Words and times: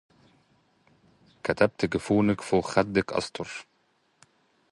كتبت 1.43 1.85
جفونك 1.85 2.41
فوق 2.41 2.65
خدك 2.65 3.13
أسطرا 3.13 3.49